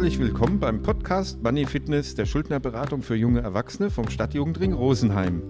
herzlich 0.00 0.18
willkommen 0.18 0.58
beim 0.58 0.80
Podcast 0.80 1.42
Money 1.42 1.66
Fitness 1.66 2.14
der 2.14 2.24
Schuldnerberatung 2.24 3.02
für 3.02 3.16
junge 3.16 3.42
Erwachsene 3.42 3.90
vom 3.90 4.08
Stadtjugendring 4.08 4.72
Rosenheim. 4.72 5.42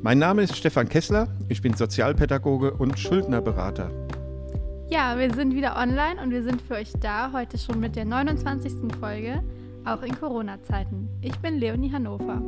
Mein 0.00 0.20
Name 0.20 0.42
ist 0.42 0.54
Stefan 0.54 0.88
Kessler, 0.88 1.26
ich 1.48 1.60
bin 1.60 1.74
Sozialpädagoge 1.74 2.72
und 2.72 2.96
Schuldnerberater. 3.00 3.90
Ja, 4.88 5.18
wir 5.18 5.34
sind 5.34 5.56
wieder 5.56 5.76
online 5.76 6.22
und 6.22 6.30
wir 6.30 6.44
sind 6.44 6.62
für 6.62 6.74
euch 6.74 6.92
da, 7.00 7.32
heute 7.32 7.58
schon 7.58 7.80
mit 7.80 7.96
der 7.96 8.04
29. 8.04 8.74
Folge, 9.00 9.42
auch 9.84 10.02
in 10.02 10.16
Corona-Zeiten. 10.16 11.08
Ich 11.20 11.36
bin 11.40 11.58
Leonie 11.58 11.90
Hannover. 11.90 12.40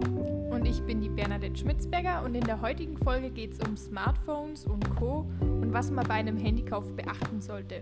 Und 0.52 0.64
ich 0.64 0.80
bin 0.82 1.00
die 1.00 1.09
Bernadette 1.09 1.59
Schmitzberger 1.59 2.22
und 2.25 2.36
in 2.36 2.45
der 2.45 2.62
heutigen 2.62 2.96
Folge 2.98 3.30
geht 3.30 3.54
es 3.54 3.68
um 3.68 3.77
Smartphones 3.77 4.64
und 4.64 4.88
Co. 4.95 5.29
und 5.40 5.72
was 5.72 5.90
man 5.90 6.06
bei 6.06 6.14
einem 6.14 6.36
Handykauf 6.36 6.84
beachten 6.95 7.40
sollte. 7.40 7.80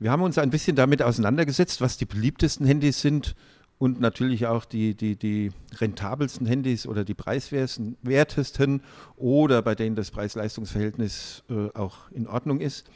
Wir 0.00 0.10
haben 0.10 0.22
uns 0.22 0.38
ein 0.38 0.48
bisschen 0.48 0.76
damit 0.76 1.02
auseinandergesetzt, 1.02 1.82
was 1.82 1.98
die 1.98 2.06
beliebtesten 2.06 2.66
Handys 2.66 3.02
sind 3.02 3.36
und 3.78 4.00
natürlich 4.00 4.46
auch 4.46 4.64
die, 4.64 4.94
die, 4.94 5.14
die 5.14 5.52
rentabelsten 5.76 6.46
Handys 6.46 6.86
oder 6.86 7.04
die 7.04 7.12
preiswertesten 7.12 8.82
oder 9.16 9.60
bei 9.60 9.74
denen 9.74 9.96
das 9.96 10.10
Preis-Leistungs-Verhältnis 10.10 11.44
äh, 11.50 11.68
auch 11.78 12.10
in 12.12 12.26
Ordnung 12.26 12.60
ist. 12.60 12.90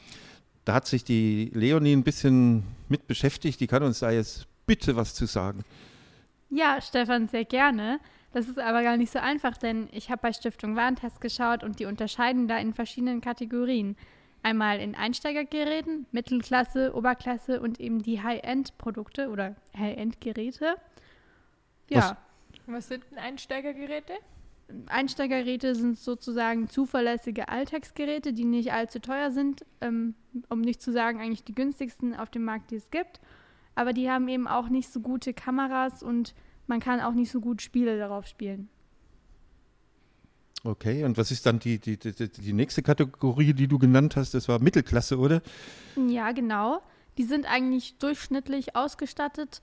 Da 0.64 0.72
hat 0.72 0.86
sich 0.86 1.04
die 1.04 1.50
Leonie 1.52 1.92
ein 1.92 2.04
bisschen 2.04 2.64
mit 2.88 3.06
beschäftigt. 3.06 3.60
Die 3.60 3.66
kann 3.66 3.82
uns 3.82 3.98
da 3.98 4.10
jetzt 4.10 4.46
bitte 4.64 4.96
was 4.96 5.14
zu 5.14 5.26
sagen. 5.26 5.62
Ja, 6.48 6.80
Stefan, 6.80 7.28
sehr 7.28 7.44
gerne. 7.44 8.00
Das 8.32 8.48
ist 8.48 8.58
aber 8.58 8.82
gar 8.82 8.96
nicht 8.96 9.12
so 9.12 9.18
einfach, 9.18 9.58
denn 9.58 9.88
ich 9.92 10.10
habe 10.10 10.22
bei 10.22 10.32
Stiftung 10.32 10.74
Warentest 10.74 11.20
geschaut 11.20 11.64
und 11.64 11.80
die 11.80 11.84
unterscheiden 11.84 12.48
da 12.48 12.56
in 12.58 12.72
verschiedenen 12.72 13.20
Kategorien. 13.20 13.94
Einmal 14.44 14.78
in 14.78 14.94
Einsteigergeräten, 14.94 16.04
Mittelklasse, 16.12 16.94
Oberklasse 16.94 17.62
und 17.62 17.80
eben 17.80 18.02
die 18.02 18.22
High-End-Produkte 18.22 19.30
oder 19.30 19.56
High-End-Geräte. 19.74 20.76
Ja. 21.88 22.18
Was, 22.66 22.74
was 22.74 22.88
sind 22.88 23.04
denn 23.10 23.18
Einsteigergeräte? 23.18 24.12
Einsteigergeräte 24.84 25.74
sind 25.74 25.98
sozusagen 25.98 26.68
zuverlässige 26.68 27.48
Alltagsgeräte, 27.48 28.34
die 28.34 28.44
nicht 28.44 28.70
allzu 28.70 28.98
teuer 28.98 29.30
sind, 29.30 29.64
ähm, 29.80 30.14
um 30.50 30.60
nicht 30.60 30.82
zu 30.82 30.92
sagen 30.92 31.20
eigentlich 31.20 31.44
die 31.44 31.54
günstigsten 31.54 32.14
auf 32.14 32.28
dem 32.28 32.44
Markt, 32.44 32.70
die 32.70 32.76
es 32.76 32.90
gibt. 32.90 33.22
Aber 33.74 33.94
die 33.94 34.10
haben 34.10 34.28
eben 34.28 34.46
auch 34.46 34.68
nicht 34.68 34.90
so 34.90 35.00
gute 35.00 35.32
Kameras 35.32 36.02
und 36.02 36.34
man 36.66 36.80
kann 36.80 37.00
auch 37.00 37.14
nicht 37.14 37.30
so 37.30 37.40
gut 37.40 37.62
Spiele 37.62 37.96
darauf 37.96 38.26
spielen. 38.26 38.68
Okay, 40.66 41.04
und 41.04 41.18
was 41.18 41.30
ist 41.30 41.44
dann 41.44 41.58
die, 41.58 41.78
die, 41.78 41.98
die, 41.98 42.28
die 42.28 42.52
nächste 42.54 42.82
Kategorie, 42.82 43.52
die 43.52 43.68
du 43.68 43.78
genannt 43.78 44.16
hast? 44.16 44.32
Das 44.32 44.48
war 44.48 44.58
Mittelklasse, 44.60 45.18
oder? 45.18 45.42
Ja, 46.08 46.32
genau. 46.32 46.80
Die 47.18 47.24
sind 47.24 47.44
eigentlich 47.44 47.98
durchschnittlich 47.98 48.74
ausgestattet, 48.74 49.60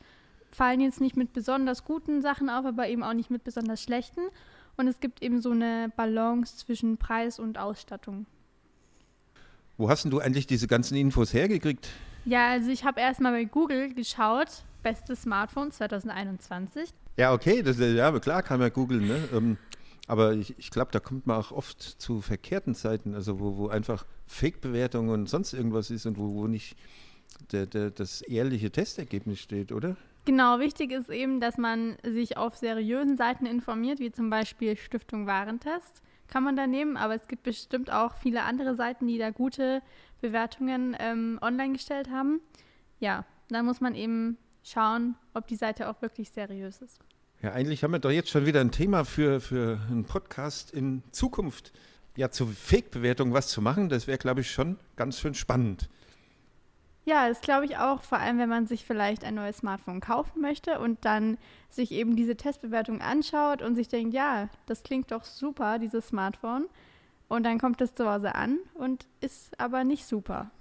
fallen 0.51 0.79
jetzt 0.79 1.01
nicht 1.01 1.17
mit 1.17 1.33
besonders 1.33 1.85
guten 1.85 2.21
Sachen 2.21 2.51
auf, 2.51 2.65
aber 2.65 2.87
eben 2.87 3.01
auch 3.01 3.13
nicht 3.13 3.31
mit 3.31 3.43
besonders 3.43 3.81
schlechten. 3.81 4.21
Und 4.77 4.87
es 4.87 4.99
gibt 4.99 5.23
eben 5.23 5.41
so 5.41 5.51
eine 5.51 5.91
Balance 5.97 6.57
zwischen 6.57 6.97
Preis 6.97 7.39
und 7.39 7.57
Ausstattung. 7.57 8.27
Wo 9.77 9.89
hast 9.89 10.03
denn 10.03 10.11
du 10.11 10.19
eigentlich 10.19 10.45
diese 10.45 10.67
ganzen 10.67 10.95
Infos 10.95 11.33
hergekriegt? 11.33 11.89
Ja, 12.25 12.49
also 12.49 12.69
ich 12.69 12.85
habe 12.85 13.01
erstmal 13.01 13.31
bei 13.31 13.45
Google 13.45 13.91
geschaut, 13.95 14.49
beste 14.83 15.15
Smartphone 15.15 15.71
2021. 15.71 16.89
Ja, 17.17 17.33
okay, 17.33 17.63
das, 17.63 17.79
ja, 17.79 18.11
klar 18.19 18.43
kann 18.43 18.59
man 18.59 18.71
googeln. 18.71 19.07
Ne? 19.07 19.29
Ähm, 19.33 19.57
aber 20.07 20.33
ich, 20.33 20.57
ich 20.57 20.71
glaube, 20.71 20.91
da 20.91 20.99
kommt 20.99 21.27
man 21.27 21.37
auch 21.37 21.51
oft 21.51 21.81
zu 21.81 22.21
verkehrten 22.21 22.75
Zeiten, 22.75 23.13
also 23.13 23.39
wo, 23.39 23.57
wo 23.57 23.67
einfach 23.67 24.05
Fake-Bewertungen 24.25 25.09
und 25.09 25.29
sonst 25.29 25.53
irgendwas 25.53 25.91
ist 25.91 26.05
und 26.05 26.17
wo, 26.17 26.33
wo 26.33 26.47
nicht 26.47 26.75
der, 27.51 27.65
der, 27.65 27.91
das 27.91 28.21
ehrliche 28.21 28.71
Testergebnis 28.71 29.39
steht, 29.39 29.71
oder? 29.71 29.95
Genau, 30.25 30.59
wichtig 30.59 30.91
ist 30.91 31.09
eben, 31.09 31.39
dass 31.39 31.57
man 31.57 31.97
sich 32.03 32.37
auf 32.37 32.55
seriösen 32.55 33.17
Seiten 33.17 33.45
informiert, 33.45 33.99
wie 33.99 34.11
zum 34.11 34.29
Beispiel 34.29 34.77
Stiftung 34.77 35.25
Warentest. 35.25 36.01
Kann 36.27 36.43
man 36.43 36.55
da 36.55 36.67
nehmen, 36.67 36.95
aber 36.95 37.15
es 37.15 37.27
gibt 37.27 37.43
bestimmt 37.43 37.91
auch 37.91 38.15
viele 38.15 38.43
andere 38.43 38.75
Seiten, 38.75 39.07
die 39.07 39.17
da 39.17 39.31
gute 39.31 39.81
Bewertungen 40.21 40.95
ähm, 40.99 41.39
online 41.41 41.73
gestellt 41.73 42.09
haben. 42.09 42.39
Ja, 42.99 43.25
da 43.49 43.63
muss 43.63 43.81
man 43.81 43.95
eben 43.95 44.37
schauen, 44.63 45.15
ob 45.33 45.47
die 45.47 45.55
Seite 45.55 45.89
auch 45.89 46.01
wirklich 46.01 46.29
seriös 46.29 46.81
ist. 46.81 46.99
Ja, 47.41 47.53
eigentlich 47.53 47.83
haben 47.83 47.91
wir 47.91 47.99
doch 47.99 48.11
jetzt 48.11 48.29
schon 48.29 48.45
wieder 48.45 48.61
ein 48.61 48.69
Thema 48.69 49.03
für, 49.03 49.41
für 49.41 49.79
einen 49.89 50.05
Podcast 50.05 50.71
in 50.71 51.01
Zukunft. 51.11 51.73
Ja, 52.15 52.29
zur 52.29 52.47
Fake-Bewertung 52.47 53.33
was 53.33 53.47
zu 53.47 53.61
machen, 53.61 53.89
das 53.89 54.05
wäre, 54.05 54.19
glaube 54.19 54.41
ich, 54.41 54.51
schon 54.51 54.77
ganz 54.95 55.19
schön 55.19 55.33
spannend. 55.33 55.89
Ja, 57.03 57.27
das 57.27 57.41
glaube 57.41 57.65
ich 57.65 57.77
auch, 57.77 58.03
vor 58.03 58.19
allem 58.19 58.37
wenn 58.37 58.49
man 58.49 58.67
sich 58.67 58.85
vielleicht 58.85 59.23
ein 59.23 59.33
neues 59.33 59.57
Smartphone 59.57 60.01
kaufen 60.01 60.39
möchte 60.39 60.79
und 60.79 61.03
dann 61.03 61.39
sich 61.67 61.91
eben 61.91 62.15
diese 62.15 62.35
Testbewertung 62.35 63.01
anschaut 63.01 63.63
und 63.63 63.75
sich 63.75 63.87
denkt, 63.87 64.13
ja, 64.13 64.49
das 64.67 64.83
klingt 64.83 65.11
doch 65.11 65.23
super, 65.23 65.79
dieses 65.79 66.09
Smartphone. 66.09 66.67
Und 67.27 67.43
dann 67.43 67.59
kommt 67.59 67.81
es 67.81 67.95
zu 67.95 68.07
Hause 68.07 68.35
an 68.35 68.59
und 68.75 69.07
ist 69.19 69.59
aber 69.59 69.83
nicht 69.83 70.05
super. 70.05 70.51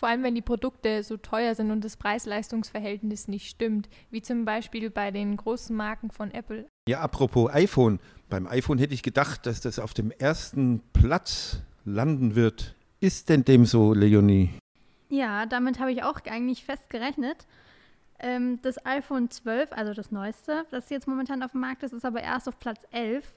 Vor 0.00 0.08
allem, 0.08 0.22
wenn 0.22 0.34
die 0.34 0.40
Produkte 0.40 1.02
so 1.02 1.18
teuer 1.18 1.54
sind 1.54 1.70
und 1.70 1.84
das 1.84 1.98
Preis-Leistungs-Verhältnis 1.98 3.28
nicht 3.28 3.50
stimmt, 3.50 3.86
wie 4.10 4.22
zum 4.22 4.46
Beispiel 4.46 4.88
bei 4.88 5.10
den 5.10 5.36
großen 5.36 5.76
Marken 5.76 6.10
von 6.10 6.30
Apple. 6.30 6.64
Ja, 6.88 7.00
apropos 7.00 7.52
iPhone. 7.52 8.00
Beim 8.30 8.46
iPhone 8.46 8.78
hätte 8.78 8.94
ich 8.94 9.02
gedacht, 9.02 9.44
dass 9.44 9.60
das 9.60 9.78
auf 9.78 9.92
dem 9.92 10.10
ersten 10.10 10.80
Platz 10.94 11.58
landen 11.84 12.34
wird. 12.34 12.76
Ist 13.00 13.28
denn 13.28 13.44
dem 13.44 13.66
so, 13.66 13.92
Leonie? 13.92 14.48
Ja, 15.10 15.44
damit 15.44 15.78
habe 15.78 15.92
ich 15.92 16.02
auch 16.02 16.18
eigentlich 16.24 16.64
fest 16.64 16.88
gerechnet. 16.88 17.46
Ähm, 18.20 18.58
das 18.62 18.86
iPhone 18.86 19.30
12, 19.30 19.70
also 19.72 19.92
das 19.92 20.10
neueste, 20.10 20.64
das 20.70 20.88
jetzt 20.88 21.08
momentan 21.08 21.42
auf 21.42 21.52
dem 21.52 21.60
Markt 21.60 21.82
ist, 21.82 21.92
ist 21.92 22.06
aber 22.06 22.22
erst 22.22 22.48
auf 22.48 22.58
Platz 22.58 22.86
11. 22.90 23.34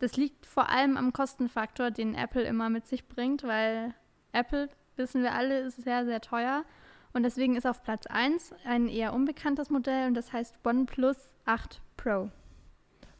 Das 0.00 0.18
liegt 0.18 0.44
vor 0.44 0.68
allem 0.68 0.98
am 0.98 1.14
Kostenfaktor, 1.14 1.90
den 1.90 2.14
Apple 2.14 2.42
immer 2.42 2.68
mit 2.68 2.86
sich 2.86 3.08
bringt, 3.08 3.42
weil 3.42 3.94
Apple 4.32 4.68
wissen 4.96 5.22
wir 5.22 5.34
alle, 5.34 5.60
ist 5.60 5.82
sehr, 5.82 6.04
sehr 6.04 6.20
teuer. 6.20 6.64
Und 7.12 7.22
deswegen 7.22 7.54
ist 7.56 7.66
auf 7.66 7.82
Platz 7.82 8.06
1 8.06 8.52
ein 8.64 8.88
eher 8.88 9.12
unbekanntes 9.12 9.70
Modell 9.70 10.08
und 10.08 10.14
das 10.14 10.32
heißt 10.32 10.56
OnePlus 10.64 11.16
8 11.44 11.80
Pro. 11.96 12.30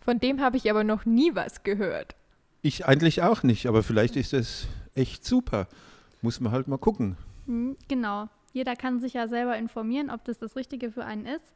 Von 0.01 0.19
dem 0.19 0.41
habe 0.41 0.57
ich 0.57 0.69
aber 0.69 0.85
noch 0.85 1.07
nie 1.07 1.35
was 1.35 1.63
gehört. 1.63 2.17
Ich 2.61 2.87
eigentlich 2.87 3.23
auch 3.23 3.43
nicht, 3.43 3.67
aber 3.67 3.83
vielleicht 3.83 4.17
ist 4.17 4.33
es 4.33 4.67
echt 4.95 5.25
super. 5.25 5.69
Muss 6.23 6.41
man 6.41 6.53
halt 6.53 6.67
mal 6.67 6.79
gucken. 6.79 7.17
Hm, 7.47 7.77
genau. 7.89 8.29
Jeder 8.53 8.77
kann 8.77 9.01
sich 9.01 9.15
ja 9.15 9.29
selber 9.29 9.57
informieren, 9.57 10.11
ob 10.11 10.25
das 10.25 10.39
das 10.39 10.57
Richtige 10.57 10.91
für 10.91 11.05
einen 11.05 11.27
ist. 11.27 11.55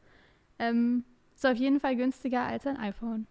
Ähm, 0.59 1.03
ist 1.35 1.45
auf 1.45 1.57
jeden 1.57 1.79
Fall 1.79 1.95
günstiger 1.95 2.41
als 2.43 2.67
ein 2.67 2.77
iPhone. 2.77 3.27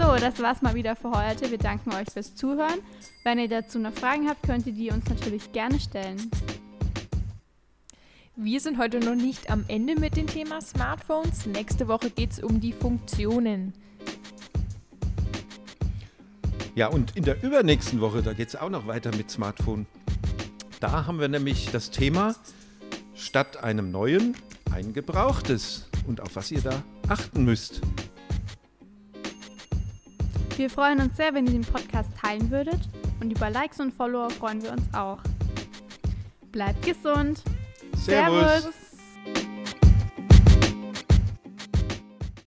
So, 0.00 0.16
das 0.16 0.40
war's 0.40 0.62
mal 0.62 0.74
wieder 0.74 0.96
für 0.96 1.10
heute. 1.10 1.50
Wir 1.50 1.58
danken 1.58 1.92
euch 1.92 2.08
fürs 2.10 2.34
Zuhören. 2.34 2.80
Wenn 3.22 3.38
ihr 3.38 3.50
dazu 3.50 3.78
noch 3.78 3.92
Fragen 3.92 4.30
habt, 4.30 4.42
könnt 4.44 4.66
ihr 4.66 4.72
die 4.72 4.90
uns 4.90 5.06
natürlich 5.10 5.52
gerne 5.52 5.78
stellen. 5.78 6.30
Wir 8.34 8.60
sind 8.60 8.78
heute 8.78 8.98
noch 8.98 9.14
nicht 9.14 9.50
am 9.50 9.62
Ende 9.68 10.00
mit 10.00 10.16
dem 10.16 10.26
Thema 10.26 10.62
Smartphones. 10.62 11.44
Nächste 11.44 11.86
Woche 11.86 12.08
geht 12.08 12.30
es 12.30 12.42
um 12.42 12.62
die 12.62 12.72
Funktionen. 12.72 13.74
Ja, 16.74 16.86
und 16.86 17.14
in 17.14 17.24
der 17.24 17.42
übernächsten 17.42 18.00
Woche, 18.00 18.22
da 18.22 18.32
geht 18.32 18.48
es 18.48 18.56
auch 18.56 18.70
noch 18.70 18.86
weiter 18.86 19.14
mit 19.14 19.30
Smartphone. 19.30 19.84
Da 20.80 21.04
haben 21.06 21.20
wir 21.20 21.28
nämlich 21.28 21.70
das 21.72 21.90
Thema 21.90 22.34
statt 23.14 23.62
einem 23.62 23.90
neuen 23.90 24.34
ein 24.72 24.94
gebrauchtes 24.94 25.90
und 26.06 26.22
auf 26.22 26.36
was 26.36 26.50
ihr 26.50 26.62
da 26.62 26.82
achten 27.06 27.44
müsst. 27.44 27.82
Wir 30.60 30.68
freuen 30.68 31.00
uns 31.00 31.16
sehr, 31.16 31.32
wenn 31.32 31.46
ihr 31.46 31.52
den 31.52 31.62
Podcast 31.62 32.10
teilen 32.20 32.50
würdet 32.50 32.80
und 33.22 33.30
über 33.30 33.48
Likes 33.48 33.80
und 33.80 33.94
Follower 33.94 34.28
freuen 34.28 34.62
wir 34.62 34.72
uns 34.72 34.82
auch. 34.92 35.16
Bleibt 36.52 36.84
gesund. 36.84 37.42
Servus. 37.96 38.60
Servus. 38.60 38.89